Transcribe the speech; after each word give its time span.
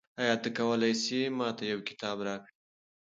آیا 0.21 0.35
ته 0.43 0.49
کولای 0.57 0.93
سې 1.03 1.19
ما 1.37 1.47
ته 1.57 1.63
یو 1.71 1.79
کتاب 1.89 2.17
راکړې؟ 2.27 2.53